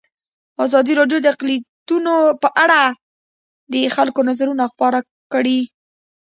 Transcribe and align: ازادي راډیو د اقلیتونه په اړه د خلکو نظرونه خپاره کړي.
ازادي 0.65 0.93
راډیو 0.99 1.19
د 1.21 1.27
اقلیتونه 1.33 2.13
په 2.41 2.49
اړه 2.63 2.81
د 3.73 3.75
خلکو 3.95 4.19
نظرونه 4.29 4.63
خپاره 4.71 4.99
کړي. 5.33 5.59